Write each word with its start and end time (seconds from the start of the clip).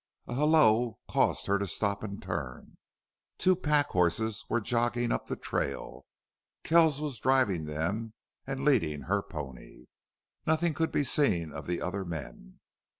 A 0.25 0.33
halloo 0.33 0.95
caused 1.07 1.45
her 1.45 1.59
to 1.59 1.67
stop 1.67 2.01
and 2.01 2.19
turn. 2.19 2.77
Two 3.37 3.55
pack 3.55 3.89
horses 3.89 4.43
were 4.49 4.59
jogging 4.59 5.11
up 5.11 5.27
the 5.27 5.35
trail. 5.35 6.07
Kells 6.63 6.99
was 6.99 7.19
driving 7.19 7.65
them 7.65 8.13
and 8.47 8.65
leading 8.65 9.01
her 9.01 9.21
pony. 9.21 9.85
Nothing 10.47 10.73
could 10.73 10.91
be 10.91 11.03
seen 11.03 11.51
of 11.51 11.67
the 11.67 11.83
other 11.83 12.03
men. 12.03 12.61